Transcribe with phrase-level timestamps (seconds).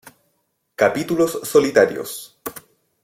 [0.75, 2.41] Capítulos solitarios.